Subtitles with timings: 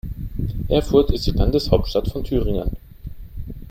[0.67, 2.75] Erfurt ist die Landeshauptstadt von Thüringen.